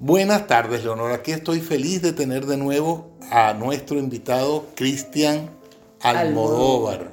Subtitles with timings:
[0.00, 1.10] Buenas tardes, Leonor.
[1.10, 5.50] Aquí estoy feliz de tener de nuevo a nuestro invitado Cristian
[6.00, 7.10] Almodóvar.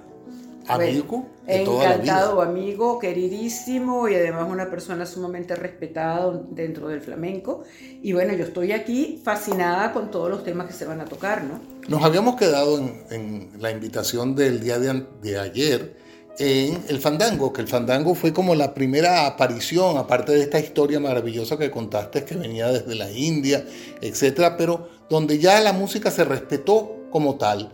[0.68, 7.63] Amigo de toda encantado, amigo, queridísimo y además una persona sumamente respetada dentro del flamenco.
[8.04, 11.43] Y bueno, yo estoy aquí fascinada con todos los temas que se van a tocar,
[11.43, 11.59] ¿no?
[11.88, 12.77] Nos habíamos quedado
[13.09, 16.04] en, la invitación del día de, de ayer
[16.38, 21.00] en el fandango, que el fandango fue como la primera aparición, aparte de esta historia
[21.00, 23.65] maravillosa que contaste, que venía desde la India,
[24.01, 27.71] etcétera, pero donde ya la música se respetó como tal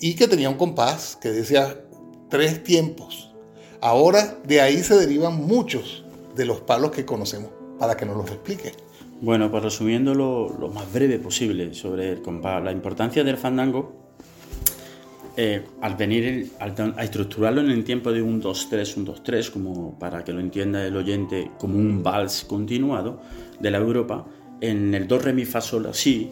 [0.00, 1.80] y que tenía un compás que decía
[2.28, 3.30] tres tiempos.
[3.80, 6.04] Ahora de ahí se derivan muchos
[6.34, 8.72] de los palos que conocemos, para que nos los explique.
[9.20, 14.09] Bueno, pues resumiendo lo, más breve posible sobre el compás, la importancia del fandango
[15.42, 20.22] eh, al venir a estructurarlo en el tiempo de un 2-3, un 2-3, como para
[20.22, 23.22] que lo entienda el oyente como un vals continuado
[23.58, 24.26] de la Europa,
[24.60, 26.28] en el do re mi fa sol si,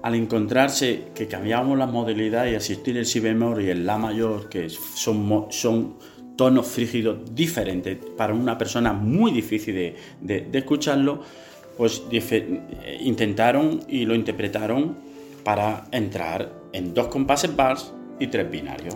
[0.00, 4.48] al encontrarse que cambiamos la modalidad y asistir el si bemol y el la mayor,
[4.48, 5.96] que son, son
[6.36, 11.20] tonos frígidos diferentes para una persona muy difícil de, de, escucharlo,
[11.76, 14.96] pues eh, intentaron y lo interpretaron
[15.42, 18.94] para entrar en dos compases vals y tres binarios.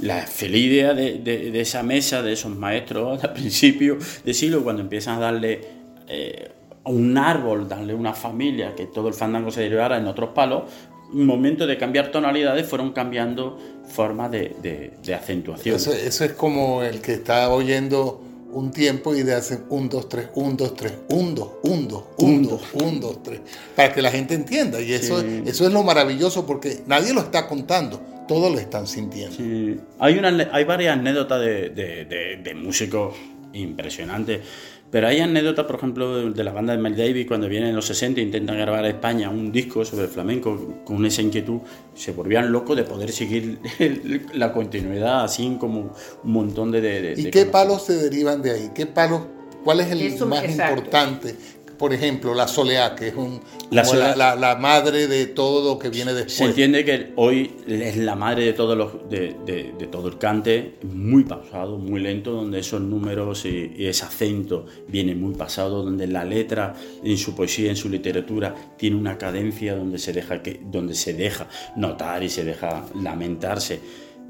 [0.00, 5.18] La feliz idea de, esa mesa, de esos maestros al principio de siglo, cuando empiezan
[5.18, 5.60] a darle
[6.08, 6.50] eh,
[6.84, 10.64] a un árbol, darle una familia, que todo el fandango se derivara en otros palos,
[11.12, 15.76] un momento de cambiar tonalidades fueron cambiando formas de, acentuación.
[15.76, 20.08] Eso, eso, es como el que está oyendo un tiempo y de hacen un, dos,
[20.08, 23.40] tres, un, dos, tres, un, dos, un, dos, un, dos, un, dos, tres,
[23.76, 24.80] para que la gente entienda.
[24.80, 29.36] Y eso, eso es lo maravilloso porque nadie lo está contando todos lo están sintiendo.
[29.36, 29.78] Sí.
[29.98, 33.14] Hay, una, hay varias anécdotas de, de, de, músicos
[33.52, 34.40] impresionantes.
[34.90, 37.86] Pero hay anécdotas, por ejemplo, de la banda de Mel Davis cuando vienen en los
[37.86, 41.60] 60 e intentan grabar a España un disco sobre el flamenco con esa inquietud,
[41.94, 43.58] se volvían locos de poder seguir
[44.34, 45.94] la continuidad, así como
[46.24, 47.14] un montón de...
[47.16, 48.70] ¿Y qué palos se derivan de ahí?
[48.74, 49.22] ¿Qué palos?
[49.64, 51.36] ¿Cuál es el más importante?
[51.82, 53.40] Por ejemplo, la soleá, que es un,
[53.72, 56.34] la, madre de todo lo que viene después.
[56.34, 61.24] Se entiende que hoy es la madre de, todos los, de, todo el cante, muy
[61.24, 66.72] pausado, muy lento, donde esos números y, ese acento viene muy pasado, donde la letra
[67.02, 71.14] en su poesía, en su literatura, tiene una cadencia donde se deja, que, donde se
[71.14, 73.80] deja notar y se deja lamentarse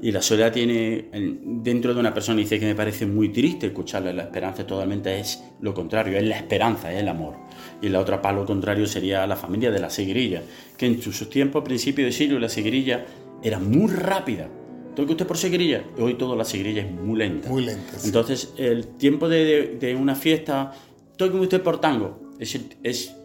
[0.03, 4.11] y la soledad tiene dentro de una persona, dice que me parece muy triste escucharle,
[4.11, 7.35] la esperanza totalmente es lo contrario, es la esperanza, es el amor.
[7.81, 10.43] Y la otra palo contrario sería la familia de la seguirilla,
[10.75, 13.05] que en sus tiempos, a principio de siglo, la seguirilla
[13.41, 14.49] era muy rápida.
[14.93, 17.47] Toque usted por seguirilla, hoy toda la seguirilla es muy lenta.
[17.47, 17.93] Muy lenta.
[18.03, 20.73] Entonces, el tiempo de, de, una fiesta,
[21.15, 23.15] toque usted por tango, es el, es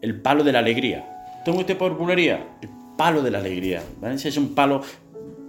[0.00, 1.42] el palo de la alegría.
[1.44, 3.84] Toque usted por bulería, el palo de la alegría.
[4.00, 4.16] ¿vale?
[4.16, 4.82] es un palo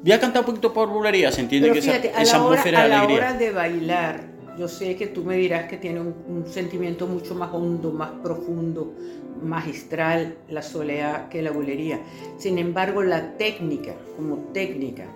[0.05, 3.17] Voy a cantar un poquito por bulería, se entiende que esa, esa atmósfera de alegría.
[3.17, 4.23] A la hora de bailar,
[4.55, 8.93] yo sé que tú me dirás que tiene un, sentimiento mucho más hondo, más profundo,
[9.41, 12.01] magistral la soleá que la bulería.
[12.37, 15.07] Sin embargo, la técnica, como técnica,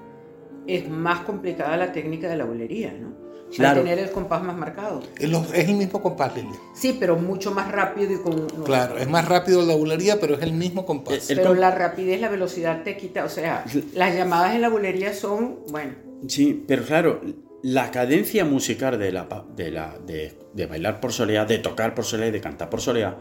[0.65, 3.28] es más complicada la técnica de la bulería, ¿no?
[3.55, 3.81] Claro.
[3.81, 5.01] tener el compás más marcado.
[5.17, 6.49] Es, el mismo compás, Lili.
[6.73, 8.47] Sí, pero mucho más rápido y con...
[8.63, 11.25] Claro, es más rápido la bulería, pero es el mismo compás.
[11.27, 15.59] pero la rapidez, la velocidad te quita, o sea, las llamadas en la bulería son,
[15.69, 15.93] bueno...
[16.27, 17.21] Sí, pero claro,
[17.61, 22.27] la cadencia musical de, la, de, la, de, bailar por soleá, de tocar por soleá
[22.27, 23.17] y de cantar por soleá,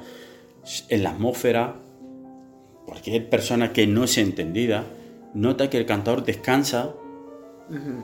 [0.88, 1.76] en la atmósfera,
[2.86, 4.84] cualquier persona que no es entendida,
[5.34, 6.94] nota que el cantador descansa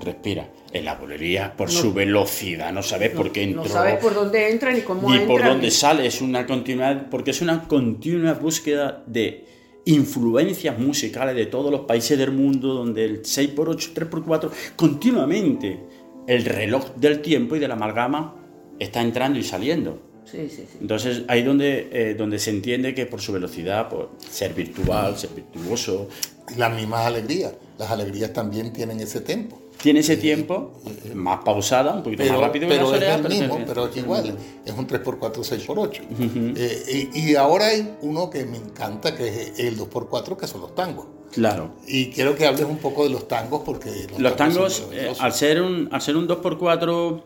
[0.00, 0.48] respira.
[0.72, 3.62] En la bolería, por su velocidad, no sabes por qué entró.
[3.62, 6.06] No sabes por dónde entra ni cómo ni por dónde sale.
[6.06, 9.44] Es una continuidad, porque es una continua búsqueda de
[9.84, 15.80] influencias musicales de todos los países del mundo, donde el 6x8, 3x4, continuamente
[16.26, 18.34] el reloj del tiempo y de la amalgama
[18.78, 20.00] está entrando y saliendo.
[20.24, 20.78] Sí, sí, sí.
[20.80, 25.30] Entonces ahí donde, eh, donde se entiende que por su velocidad, por ser virtual, ser
[25.30, 26.08] virtuoso.
[26.56, 27.52] Las mismas alegrías.
[27.78, 29.58] Las alegrías también tienen ese tiempo.
[29.80, 30.80] Tiene ese tiempo,
[31.14, 34.72] más pausada, un poquito más rápido pero que es el mismo, pero es igual, es
[34.72, 36.54] un 3x4, 6x8.
[36.56, 40.74] Eh, y, ahora hay uno que me encanta, que es el 2x4, que son los
[40.74, 41.06] tangos.
[41.32, 41.74] Claro.
[41.86, 45.60] Y quiero que hables un poco de los tangos, porque los, tangos, eh, al, ser
[45.60, 47.22] un, al ser un 2x4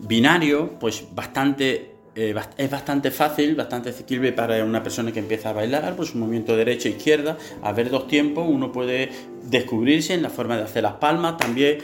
[0.00, 5.52] binario, pues bastante eh, es bastante fácil, bastante asequible para una persona que empieza a
[5.52, 9.10] bailar, pues un movimiento derecha e izquierda, a ver dos tiempos, uno puede
[9.44, 11.78] descubrirse en la forma de hacer las palmas, también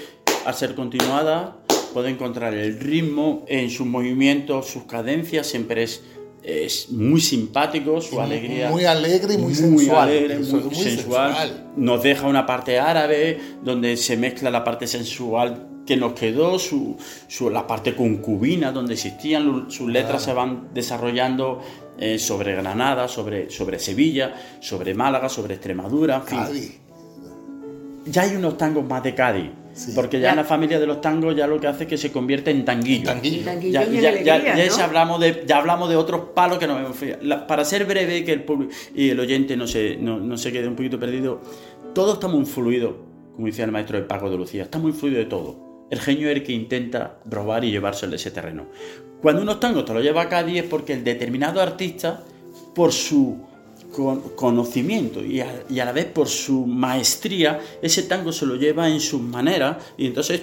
[0.44, 1.56] al ser continuada
[1.94, 6.02] puede encontrar el ritmo en sus movimientos, sus cadencias, siempre es
[6.42, 8.70] es muy simpático, su alegría.
[8.70, 10.10] Muy alegre y muy, sensual.
[10.64, 11.72] muy, sensual.
[11.76, 16.98] Nos deja una parte árabe donde se mezcla la parte sensual que nos quedó, su,
[17.50, 21.62] la parte concubina donde existían, sus letras se van desarrollando
[21.98, 26.22] eh, sobre Granada, sobre, sobre Sevilla, sobre Málaga, sobre Extremadura.
[26.26, 26.78] Cádiz.
[28.04, 29.50] Ya hay unos tangos más de Cádiz.
[29.94, 32.12] Porque ya, en la familia de los tangos ya lo que hace es que se
[32.12, 33.10] convierte en tanguillo.
[33.22, 38.24] ya, ya, hablamos de, ya hablamos de otros palos que no me Para ser breve,
[38.24, 41.40] que el público y el oyente no se, no, no se quede un poquito perdido,
[41.94, 42.98] todo está muy fluido,
[43.34, 45.67] como decía el maestro de Paco de Lucía, está muy fluido de todo.
[45.90, 48.66] El genio es el que intenta robar y llevárselo de ese terreno.
[49.22, 52.22] Cuando unos tangos te lo lleva a Cádiz es porque el determinado artista,
[52.74, 53.38] por su
[54.36, 59.20] conocimiento y a, la vez por su maestría, ese tango se lo lleva en sus
[59.20, 60.42] maneras y entonces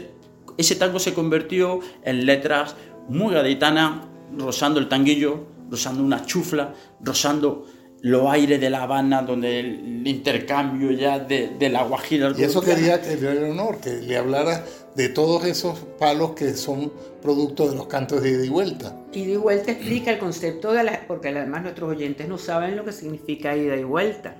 [0.58, 2.76] ese tango se convirtió en letras
[3.08, 4.02] muy gaditanas,
[4.38, 7.68] rozando el tanguillo, rozando una chufla, rozando
[8.06, 12.32] los aires de La Habana, donde el, intercambio ya de, la Guajira.
[12.38, 14.64] Y eso quería que le honor, que le hablara
[14.96, 18.96] de todos esos palos que son producto de los cantos de ida y vuelta.
[19.12, 21.08] Ida y vuelta explica el concepto de la...
[21.08, 24.36] porque además nuestros oyentes no saben lo que significa ida y vuelta.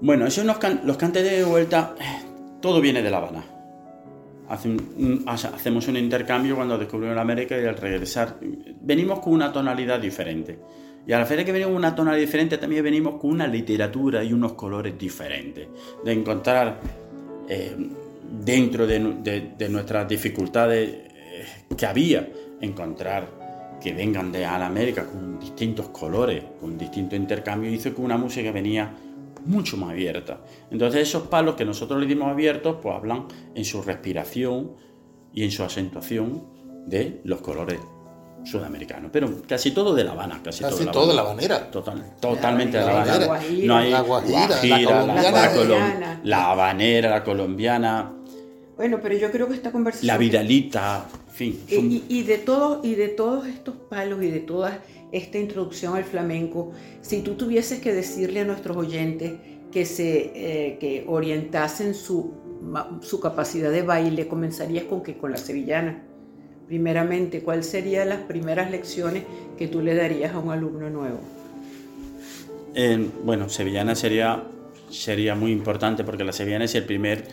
[0.00, 1.94] Bueno, esos los, los cantos de ida y vuelta,
[2.62, 3.44] todo viene de La Habana.
[5.26, 8.36] hacemos un intercambio cuando descubrimos América y al regresar
[8.80, 10.58] venimos con una tonalidad diferente.
[11.06, 14.32] Y a la feria que venimos una tonalidad diferente también venimos con una literatura y
[14.32, 15.68] unos colores diferentes.
[16.04, 16.80] De encontrar
[17.48, 17.76] eh,
[18.44, 21.44] dentro de, nuestras dificultades eh,
[21.76, 22.28] que había,
[22.60, 28.52] encontrar que vengan de América con distintos colores, con distinto intercambio, hizo que una música
[28.52, 28.94] venía
[29.46, 30.40] mucho más abierta.
[30.70, 33.24] Entonces esos palos que nosotros le dimos abiertos, pues hablan
[33.54, 34.72] en su respiración
[35.32, 36.44] y en su acentuación
[36.86, 37.80] de los colores
[38.44, 41.70] sudamericanos, pero casi todo de La Habana, casi, todo, de La Habanera.
[41.70, 43.40] totalmente de La Habana.
[43.64, 48.12] No hay la Guajira, la, la, Habanera, la colombiana,
[48.80, 50.06] bueno, pero yo creo que esta conversación...
[50.06, 51.60] La Vidalita, en fin.
[52.08, 54.82] Y, de todos, y de todos estos palos y de toda
[55.12, 56.72] esta introducción al flamenco,
[57.02, 59.34] si tú tuvieses que decirle a nuestros oyentes
[59.70, 62.32] que se eh, que orientasen su,
[63.02, 66.02] su capacidad de baile, comenzarías con que con la sevillana.
[66.70, 69.24] Primeramente, ¿cuáles serían las primeras lecciones
[69.58, 71.18] que tú le darías a un alumno nuevo?
[73.24, 74.44] bueno, sevillana sería,
[74.88, 77.24] sería muy importante porque la sevillana es el primer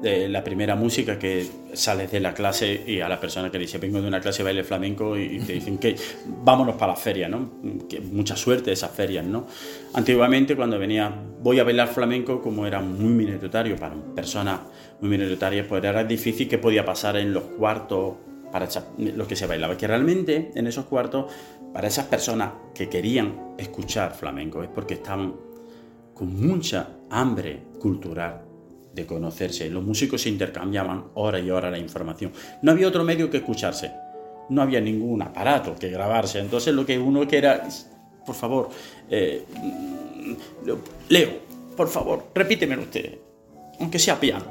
[0.00, 3.76] de la primera música que sales de la clase y a la persona que dice
[3.76, 5.94] vengo de una clase de baile flamenco y, te dicen que
[6.42, 7.50] vámonos para la feria, ¿no?
[7.86, 9.46] Que mucha suerte esas ferias, ¿no?
[9.92, 11.12] Antiguamente cuando venía
[11.42, 14.60] voy a bailar flamenco como era muy minoritario para personas
[15.02, 18.68] muy minoritarias pues era difícil que podía pasar en los cuartos para
[18.98, 21.26] los que se bailaba, que realmente en esos cuartos
[21.72, 25.34] para esas personas que querían escuchar flamenco es porque estaban
[26.14, 28.42] con mucha hambre cultural
[28.92, 29.70] de conocerse.
[29.70, 32.32] Los músicos se intercambiaban hora y hora la información.
[32.62, 33.92] No había otro medio que escucharse.
[34.48, 36.40] No había ningún aparato que grabarse.
[36.40, 37.68] Entonces lo que uno quiera,
[38.26, 38.68] por favor,
[39.08, 39.44] eh,
[41.08, 41.30] Leo,
[41.76, 43.18] por favor, repítemelo usted.
[43.78, 44.44] Aunque sea piano,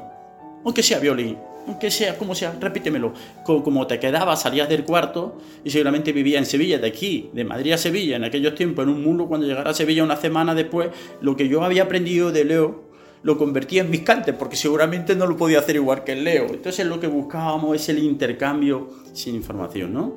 [0.64, 1.36] aunque sea violín,
[1.66, 3.12] aunque sea como sea, repítemelo.
[3.44, 7.72] Como te quedabas, salías del cuarto y seguramente vivía en Sevilla, de aquí, de Madrid
[7.72, 10.90] a Sevilla, en aquellos tiempos, en un mundo, cuando llegara a Sevilla una semana después,
[11.20, 12.90] lo que yo había aprendido de Leo
[13.22, 16.46] lo convertía en mis cantes, porque seguramente no lo podía hacer igual que el Leo.
[16.48, 20.16] Entonces lo que buscábamos es el intercambio sin información, ¿no?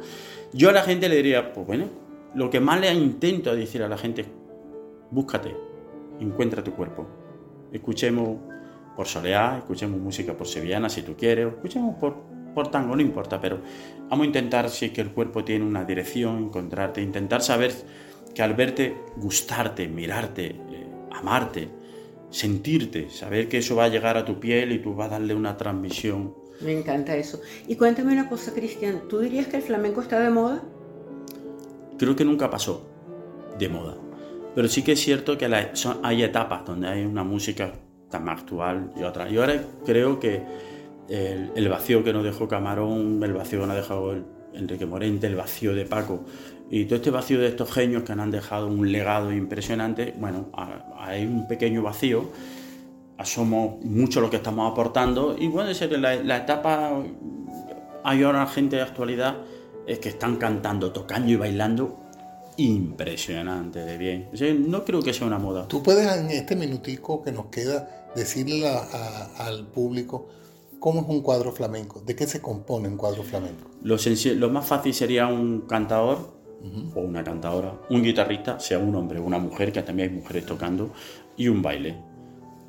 [0.54, 1.86] Yo a la gente le diría, pues bueno,
[2.36, 4.26] lo que más le intento decir a la gente
[5.14, 5.56] búscate,
[6.20, 7.06] encuentra tu cuerpo.
[7.72, 8.38] Escuchemos
[8.96, 12.16] por soleá, escuchemos música por sevillana si tú quieres, escuchemos por,
[12.54, 13.60] por tango, no importa, pero
[14.10, 17.74] vamos a intentar si es que el cuerpo tiene una dirección, encontrarte, intentar saber
[18.34, 21.70] que al verte, gustarte, mirarte, eh, amarte,
[22.30, 25.36] sentirte, saber que eso va a llegar a tu piel y tú vas a darle
[25.36, 26.34] una transmisión.
[26.62, 27.42] Me encanta eso.
[27.68, 30.64] Y cuéntame una cosa, Cristian, ¿tú dirías que el flamenco está de moda?
[31.98, 32.88] Creo que nunca pasó
[33.60, 33.98] de moda.
[34.56, 35.46] Pero sí que es cierto que
[36.04, 37.74] hay etapas donde hay una música
[38.13, 39.27] tan actual y otra.
[39.27, 40.43] Y ahora creo que
[41.10, 44.15] el, vacío que nos dejó Camarón, el vacío que nos ha dejado
[44.53, 46.22] Enrique Morente, el vacío de Paco,
[46.70, 50.50] y todo este vacío de estos genios que han dejado un legado impresionante, bueno,
[50.96, 52.29] hay un pequeño vacío,
[53.24, 57.01] somos mucho lo que estamos aportando y puede ser la, la etapa,
[58.03, 59.38] hay ahora gente de actualidad
[59.88, 62.03] es que están cantando, tocando y bailando
[62.58, 64.29] impresionante de bien.
[64.70, 65.67] no creo que sea una moda.
[65.67, 68.67] Tú puedes en este minutico que nos queda decirle
[69.38, 70.27] al público
[70.79, 73.70] cómo es un cuadro flamenco, de qué se compone un cuadro flamenco.
[73.84, 73.96] Lo,
[74.36, 76.34] lo más fácil sería un cantador
[76.96, 80.46] o una cantadora, un guitarrista, sea un hombre o una mujer, que también hay mujeres
[80.46, 80.93] tocando,
[81.36, 81.98] y un baile.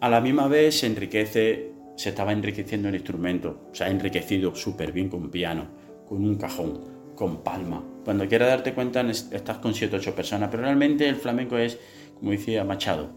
[0.00, 4.92] A la misma vez se enriquece, se estaba enriqueciendo el instrumento, se ha enriquecido súper
[4.92, 5.66] bien con piano,
[6.08, 6.80] con un cajón,
[7.14, 7.84] con palma.
[8.04, 11.78] Cuando quieras darte cuenta estás con 7 o 8 personas, pero realmente el flamenco es,
[12.18, 13.10] como decía Machado,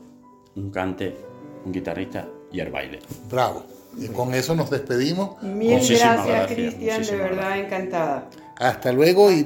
[0.56, 1.16] un cante,
[1.66, 3.00] un guitarrista y el baile.
[3.30, 3.66] Bravo.
[3.98, 5.42] Y con eso nos despedimos.
[5.42, 8.30] Mil gracias, Cristian, de verdad encantada.
[8.58, 9.46] Hasta luego y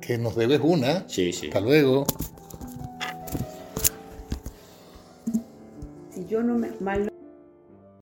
[0.00, 1.08] que nos debes una.
[1.08, 1.46] Sí, sí.
[1.46, 2.04] Hasta luego.
[6.12, 7.13] Si yo no me mal